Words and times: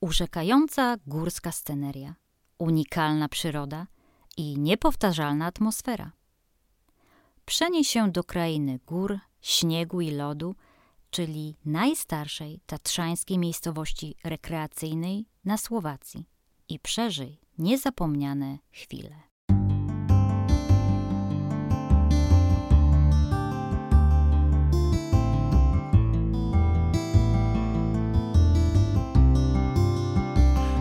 Urzekająca 0.00 0.96
górska 1.06 1.52
sceneria, 1.52 2.14
unikalna 2.58 3.28
przyroda 3.28 3.86
i 4.36 4.58
niepowtarzalna 4.58 5.46
atmosfera. 5.46 6.12
Przenieś 7.44 7.88
się 7.88 8.12
do 8.12 8.24
krainy 8.24 8.78
gór, 8.86 9.18
śniegu 9.40 10.00
i 10.00 10.10
lodu, 10.10 10.54
czyli 11.10 11.56
najstarszej 11.64 12.60
tatrzańskiej 12.66 13.38
miejscowości 13.38 14.14
rekreacyjnej 14.24 15.26
na 15.44 15.58
Słowacji 15.58 16.24
i 16.68 16.78
przeżyj 16.78 17.40
niezapomniane 17.58 18.58
chwile. 18.72 19.35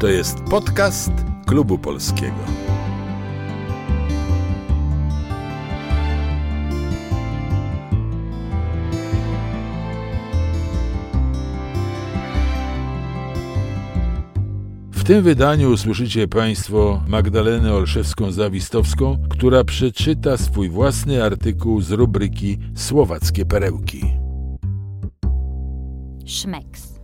To 0.00 0.08
jest 0.08 0.40
podcast 0.40 1.10
Klubu 1.46 1.78
Polskiego. 1.78 2.36
W 14.90 15.04
tym 15.04 15.22
wydaniu 15.22 15.70
usłyszycie 15.70 16.28
Państwo 16.28 17.02
Magdalenę 17.08 17.72
Olszewską-Zawistowską, 17.72 19.28
która 19.28 19.64
przeczyta 19.64 20.36
swój 20.36 20.68
własny 20.70 21.24
artykuł 21.24 21.80
z 21.80 21.90
rubryki 21.90 22.58
Słowackie 22.74 23.44
perełki. 23.44 24.04
Szmeks. 26.26 26.95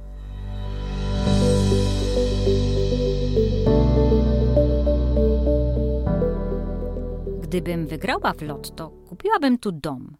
Gdybym 7.52 7.86
wygrała 7.86 8.32
w 8.32 8.42
lotto, 8.42 8.90
kupiłabym 9.08 9.58
tu 9.58 9.72
dom. 9.72 10.16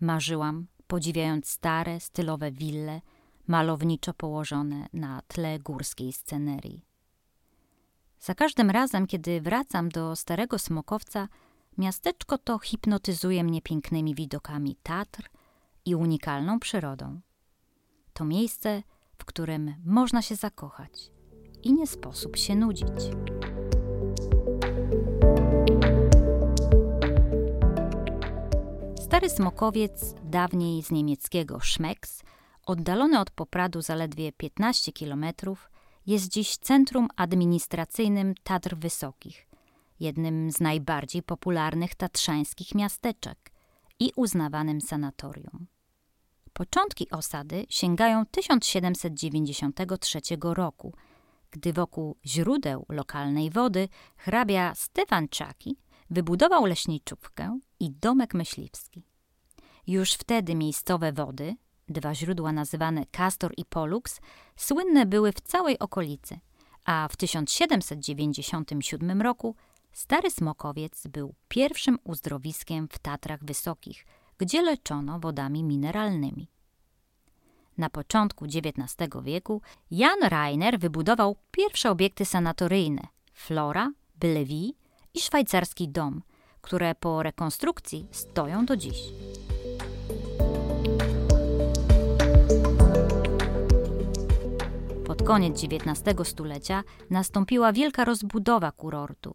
Marzyłam, 0.00 0.66
podziwiając 0.86 1.48
stare, 1.48 2.00
stylowe 2.00 2.52
wille, 2.52 3.00
malowniczo 3.46 4.14
położone 4.14 4.86
na 4.92 5.22
tle 5.28 5.58
górskiej 5.58 6.12
scenerii. 6.12 6.84
Za 8.20 8.34
każdym 8.34 8.70
razem, 8.70 9.06
kiedy 9.06 9.40
wracam 9.40 9.88
do 9.88 10.16
Starego 10.16 10.58
Smokowca, 10.58 11.28
miasteczko 11.78 12.38
to 12.38 12.58
hipnotyzuje 12.58 13.44
mnie 13.44 13.62
pięknymi 13.62 14.14
widokami 14.14 14.76
Tatr 14.82 15.30
i 15.84 15.94
unikalną 15.94 16.60
przyrodą. 16.60 17.20
To 18.12 18.24
miejsce, 18.24 18.82
w 19.18 19.24
którym 19.24 19.74
można 19.84 20.22
się 20.22 20.34
zakochać 20.34 21.12
i 21.62 21.72
nie 21.72 21.86
sposób 21.86 22.36
się 22.36 22.56
nudzić. 22.56 23.10
Stary 29.10 29.30
Smokowiec, 29.30 30.14
dawniej 30.24 30.82
z 30.82 30.90
niemieckiego 30.90 31.60
Schmecks, 31.60 32.22
oddalony 32.66 33.20
od 33.20 33.30
Popradu 33.30 33.82
zaledwie 33.82 34.32
15 34.32 34.92
kilometrów, 34.92 35.70
jest 36.06 36.28
dziś 36.28 36.56
centrum 36.56 37.08
administracyjnym 37.16 38.34
Tatr 38.42 38.76
Wysokich, 38.76 39.48
jednym 40.00 40.50
z 40.50 40.60
najbardziej 40.60 41.22
popularnych 41.22 41.94
tatrzańskich 41.94 42.74
miasteczek 42.74 43.52
i 43.98 44.12
uznawanym 44.16 44.80
sanatorium. 44.80 45.66
Początki 46.52 47.10
osady 47.10 47.66
sięgają 47.68 48.26
1793 48.26 50.20
roku, 50.42 50.94
gdy 51.50 51.72
wokół 51.72 52.16
źródeł 52.26 52.86
lokalnej 52.88 53.50
wody 53.50 53.88
hrabia 54.16 54.74
Stefan 54.74 55.28
Czaki 55.28 55.76
wybudował 56.10 56.66
leśniczówkę 56.66 57.58
i 57.80 57.90
domek 57.90 58.34
myśliwski. 58.34 59.09
Już 59.90 60.12
wtedy 60.12 60.54
miejscowe 60.54 61.12
wody, 61.12 61.56
dwa 61.88 62.14
źródła 62.14 62.52
nazywane 62.52 63.06
Castor 63.06 63.52
i 63.56 63.64
Pollux, 63.64 64.20
słynne 64.56 65.06
były 65.06 65.32
w 65.32 65.40
całej 65.40 65.78
okolicy, 65.78 66.38
a 66.84 67.08
w 67.10 67.16
1797 67.16 69.22
roku 69.22 69.56
Stary 69.92 70.30
Smokowiec 70.30 71.06
był 71.06 71.34
pierwszym 71.48 71.98
uzdrowiskiem 72.04 72.88
w 72.88 72.98
Tatrach 72.98 73.44
Wysokich, 73.44 74.06
gdzie 74.38 74.62
leczono 74.62 75.20
wodami 75.20 75.64
mineralnymi. 75.64 76.48
Na 77.78 77.90
początku 77.90 78.44
XIX 78.44 78.96
wieku 79.22 79.62
Jan 79.90 80.22
Rainer 80.22 80.78
wybudował 80.78 81.36
pierwsze 81.50 81.90
obiekty 81.90 82.24
sanatoryjne 82.24 83.02
Flora, 83.32 83.92
Bellevue 84.16 84.74
i 85.14 85.20
szwajcarski 85.20 85.88
dom, 85.88 86.22
które 86.60 86.94
po 86.94 87.22
rekonstrukcji 87.22 88.06
stoją 88.10 88.66
do 88.66 88.76
dziś. 88.76 88.98
Pod 95.20 95.26
koniec 95.26 95.64
XIX 95.64 96.28
stulecia 96.28 96.84
nastąpiła 97.10 97.72
wielka 97.72 98.04
rozbudowa 98.04 98.72
kurortu, 98.72 99.34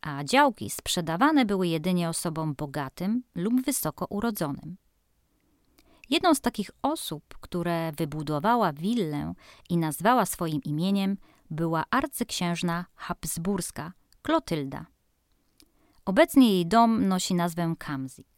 a 0.00 0.24
działki 0.24 0.70
sprzedawane 0.70 1.44
były 1.44 1.68
jedynie 1.68 2.08
osobom 2.08 2.54
bogatym 2.54 3.22
lub 3.34 3.64
wysoko 3.64 4.06
urodzonym. 4.10 4.76
Jedną 6.10 6.34
z 6.34 6.40
takich 6.40 6.70
osób, 6.82 7.24
które 7.40 7.92
wybudowała 7.92 8.72
willę 8.72 9.34
i 9.70 9.76
nazwała 9.76 10.26
swoim 10.26 10.62
imieniem, 10.62 11.16
była 11.50 11.84
arcyksiężna 11.90 12.84
habsburska 12.94 13.92
Klotylda. 14.22 14.86
Obecnie 16.04 16.52
jej 16.52 16.66
dom 16.66 17.08
nosi 17.08 17.34
nazwę 17.34 17.74
Kamzik. 17.78 18.35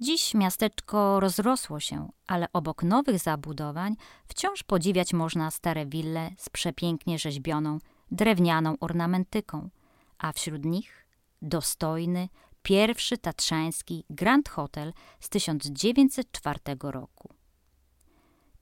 Dziś 0.00 0.34
miasteczko 0.34 1.20
rozrosło 1.20 1.80
się, 1.80 2.08
ale 2.26 2.46
obok 2.52 2.82
nowych 2.82 3.18
zabudowań 3.18 3.96
wciąż 4.28 4.62
podziwiać 4.62 5.12
można 5.12 5.50
stare 5.50 5.86
wille 5.86 6.30
z 6.38 6.48
przepięknie 6.48 7.18
rzeźbioną, 7.18 7.78
drewnianą 8.10 8.76
ornamentyką, 8.80 9.70
a 10.18 10.32
wśród 10.32 10.64
nich 10.64 11.06
dostojny, 11.42 12.28
pierwszy 12.62 13.18
tatrzański 13.18 14.04
Grand 14.10 14.48
Hotel 14.48 14.92
z 15.20 15.28
1904 15.28 16.60
roku. 16.82 17.28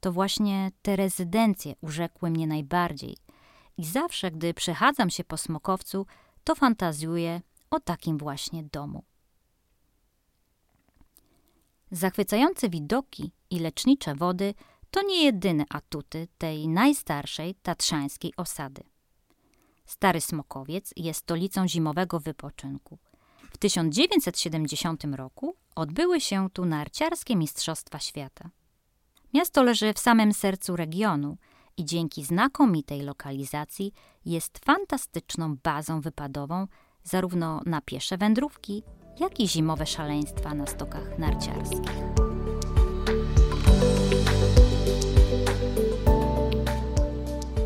To 0.00 0.12
właśnie 0.12 0.70
te 0.82 0.96
rezydencje 0.96 1.74
urzekły 1.80 2.30
mnie 2.30 2.46
najbardziej 2.46 3.16
i 3.76 3.84
zawsze, 3.84 4.30
gdy 4.30 4.54
przechadzam 4.54 5.10
się 5.10 5.24
po 5.24 5.36
Smokowcu, 5.36 6.06
to 6.44 6.54
fantazjuję 6.54 7.40
o 7.70 7.80
takim 7.80 8.18
właśnie 8.18 8.62
domu. 8.62 9.04
Zachwycające 11.94 12.68
widoki 12.68 13.32
i 13.50 13.58
lecznicze 13.58 14.14
wody 14.14 14.54
to 14.90 15.02
nie 15.02 15.24
jedyne 15.24 15.64
atuty 15.68 16.28
tej 16.38 16.68
najstarszej 16.68 17.54
tatrzańskiej 17.54 18.32
osady. 18.36 18.82
Stary 19.86 20.20
Smokowiec 20.20 20.92
jest 20.96 21.20
stolicą 21.20 21.68
zimowego 21.68 22.20
wypoczynku. 22.20 22.98
W 23.52 23.58
1970 23.58 25.04
roku 25.04 25.56
odbyły 25.74 26.20
się 26.20 26.50
tu 26.50 26.64
narciarskie 26.64 27.36
Mistrzostwa 27.36 27.98
Świata. 27.98 28.50
Miasto 29.34 29.62
leży 29.62 29.92
w 29.92 29.98
samym 29.98 30.32
sercu 30.32 30.76
regionu 30.76 31.36
i 31.76 31.84
dzięki 31.84 32.24
znakomitej 32.24 33.02
lokalizacji 33.02 33.92
jest 34.24 34.58
fantastyczną 34.58 35.56
bazą 35.62 36.00
wypadową 36.00 36.66
zarówno 37.04 37.60
na 37.66 37.80
piesze 37.80 38.18
wędrówki, 38.18 38.82
jak 39.20 39.40
i 39.40 39.48
zimowe 39.48 39.86
szaleństwa 39.86 40.54
na 40.54 40.66
stokach 40.66 41.18
narciarskich. 41.18 41.92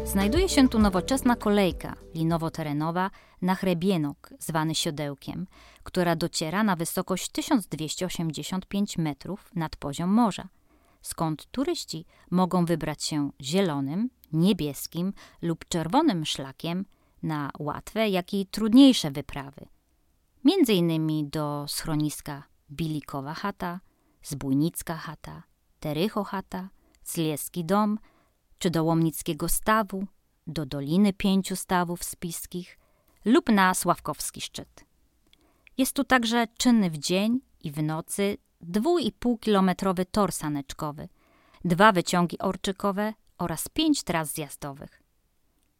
Znajduje 0.04 0.48
się 0.48 0.68
tu 0.68 0.78
nowoczesna 0.78 1.36
kolejka 1.36 1.96
linowo-terenowa 2.14 3.10
na 3.42 3.54
Hrebienok, 3.54 4.30
zwany 4.38 4.74
Siodełkiem, 4.74 5.46
która 5.82 6.16
dociera 6.16 6.64
na 6.64 6.76
wysokość 6.76 7.28
1285 7.28 8.98
metrów 8.98 9.50
nad 9.54 9.76
poziom 9.76 10.10
morza, 10.10 10.48
skąd 11.02 11.46
turyści 11.50 12.04
mogą 12.30 12.64
wybrać 12.64 13.04
się 13.04 13.30
zielonym, 13.40 14.10
niebieskim 14.32 15.12
lub 15.42 15.68
czerwonym 15.68 16.26
szlakiem 16.26 16.84
na 17.22 17.50
łatwe, 17.58 18.08
jak 18.08 18.34
i 18.34 18.46
trudniejsze 18.46 19.10
wyprawy. 19.10 19.66
Między 20.48 20.72
innymi 20.72 21.24
do 21.24 21.64
schroniska 21.68 22.42
Bilikowa 22.70 23.34
chata, 23.34 23.80
Zbójnicka 24.22 24.96
chata, 24.96 25.42
Terycho 25.80 26.24
chata, 26.24 26.68
Clieski 27.04 27.64
dom, 27.64 27.98
czy 28.58 28.70
do 28.70 28.84
Łomnickiego 28.84 29.48
stawu, 29.48 30.06
do 30.46 30.66
Doliny 30.66 31.12
Pięciu 31.12 31.56
Stawów 31.56 32.04
Spiskich 32.04 32.78
lub 33.24 33.48
na 33.48 33.74
Sławkowski 33.74 34.40
szczyt. 34.40 34.84
Jest 35.78 35.96
tu 35.96 36.04
także 36.04 36.46
czynny 36.58 36.90
w 36.90 36.98
dzień 36.98 37.40
i 37.60 37.70
w 37.70 37.82
nocy 37.82 38.36
2,5-kilometrowy 38.62 40.04
tor 40.10 40.32
saneczkowy, 40.32 41.08
dwa 41.64 41.92
wyciągi 41.92 42.38
orczykowe 42.38 43.14
oraz 43.38 43.68
pięć 43.68 44.02
tras 44.02 44.32
zjazdowych. 44.32 45.07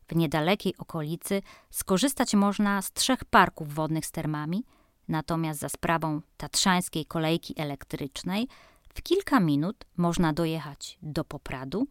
W 0.08 0.16
niedalekiej 0.16 0.76
okolicy 0.78 1.42
skorzystać 1.70 2.34
można 2.34 2.82
z 2.82 2.92
trzech 2.92 3.24
parków 3.24 3.74
wodnych 3.74 4.06
z 4.06 4.10
termami, 4.10 4.64
natomiast 5.08 5.60
za 5.60 5.68
sprawą 5.68 6.20
tatrzańskiej 6.36 7.06
kolejki 7.06 7.54
elektrycznej 7.60 8.48
w 8.94 9.02
kilka 9.02 9.40
minut 9.40 9.84
można 9.96 10.32
dojechać 10.32 10.98
do 11.02 11.24
Popradu, 11.24 11.86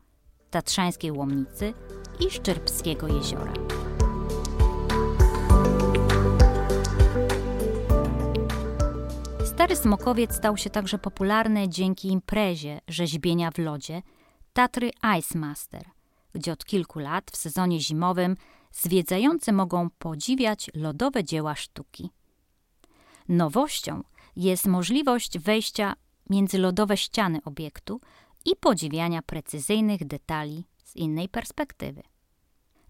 Tatrzańskiej 0.51 1.11
Łomnicy 1.11 1.73
i 2.19 2.31
Szczerbskiego 2.31 3.07
Jeziora. 3.07 3.53
Stary 9.45 9.75
Smokowiec 9.75 10.35
stał 10.35 10.57
się 10.57 10.69
także 10.69 10.97
popularny 10.97 11.69
dzięki 11.69 12.07
imprezie 12.07 12.81
rzeźbienia 12.87 13.51
w 13.51 13.57
lodzie 13.57 14.01
Tatry 14.53 14.91
Ice 15.19 15.39
Master, 15.39 15.96
gdzie 16.37 16.51
od 16.51 16.65
kilku 16.65 16.99
lat 16.99 17.31
w 17.31 17.37
sezonie 17.37 17.79
zimowym 17.79 18.37
zwiedzający 18.71 19.53
mogą 19.53 19.89
podziwiać 19.89 20.69
lodowe 20.73 21.23
dzieła 21.23 21.55
sztuki. 21.55 22.09
Nowością 23.29 24.03
jest 24.35 24.65
możliwość 24.65 25.39
wejścia 25.39 25.95
między 26.29 26.57
lodowe 26.57 26.97
ściany 26.97 27.39
obiektu 27.45 28.01
i 28.45 28.55
podziwiania 28.55 29.21
precyzyjnych 29.21 30.07
detali 30.07 30.65
z 30.83 30.95
innej 30.95 31.29
perspektywy. 31.29 32.03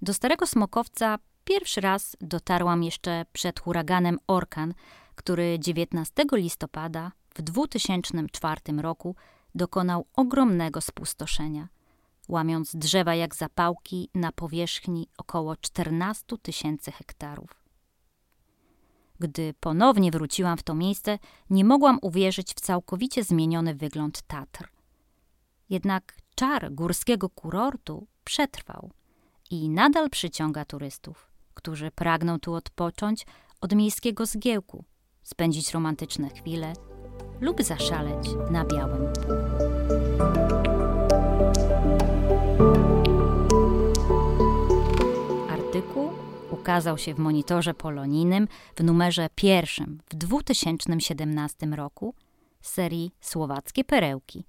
Do 0.01 0.13
Starego 0.13 0.47
Smokowca 0.47 1.19
pierwszy 1.43 1.81
raz 1.81 2.17
dotarłam 2.21 2.83
jeszcze 2.83 3.25
przed 3.33 3.59
huraganem 3.59 4.19
Orkan, 4.27 4.73
który 5.15 5.59
19 5.59 6.25
listopada 6.31 7.11
w 7.35 7.41
2004 7.41 8.61
roku 8.81 9.15
dokonał 9.55 10.05
ogromnego 10.13 10.81
spustoszenia, 10.81 11.67
łamiąc 12.27 12.75
drzewa 12.75 13.15
jak 13.15 13.35
zapałki 13.35 14.09
na 14.15 14.31
powierzchni 14.31 15.07
około 15.17 15.55
14 15.55 16.37
tysięcy 16.41 16.91
hektarów. 16.91 17.63
Gdy 19.19 19.53
ponownie 19.59 20.11
wróciłam 20.11 20.57
w 20.57 20.63
to 20.63 20.75
miejsce, 20.75 21.19
nie 21.49 21.65
mogłam 21.65 21.99
uwierzyć 22.01 22.53
w 22.53 22.59
całkowicie 22.59 23.23
zmieniony 23.23 23.75
wygląd 23.75 24.21
Tatr. 24.21 24.69
Jednak 25.69 26.17
czar 26.35 26.73
górskiego 26.73 27.29
kurortu 27.29 28.07
przetrwał 28.23 28.91
i 29.49 29.69
nadal 29.69 30.09
przyciąga 30.09 30.65
turystów, 30.65 31.31
którzy 31.53 31.91
pragną 31.91 32.39
tu 32.39 32.53
odpocząć 32.53 33.25
od 33.61 33.75
miejskiego 33.75 34.25
zgiełku, 34.25 34.83
spędzić 35.23 35.71
romantyczne 35.71 36.29
chwile 36.29 36.73
lub 37.41 37.63
zaszaleć 37.63 38.27
na 38.51 38.65
białym 38.65 39.13
polu. 39.13 40.46
Ukazał 46.67 46.97
się 46.97 47.13
w 47.13 47.19
monitorze 47.19 47.73
polonijnym 47.73 48.47
w 48.75 48.83
numerze 48.83 49.29
pierwszym 49.35 49.99
w 50.09 50.15
2017 50.15 51.67
roku 51.67 52.13
serii 52.61 53.11
Słowackie 53.21 53.83
Perełki 53.83 54.45